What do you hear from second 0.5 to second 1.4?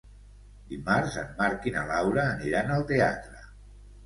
Dimarts en